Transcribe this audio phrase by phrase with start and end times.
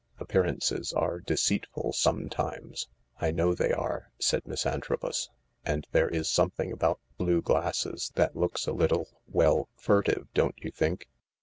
[0.17, 2.87] Appearances are deceitful sometimes.
[3.21, 5.29] ""I know they are," said Miss Antrobus.
[5.63, 10.71] And there is something about blue glasses that looks a little— well furtive, don't you
[10.71, 11.07] think